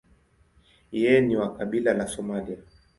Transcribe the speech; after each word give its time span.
Yeye 1.01 1.21
ni 1.21 1.35
wa 1.37 1.53
kabila 1.57 1.93
la 1.93 2.05
Somalia. 2.07 2.57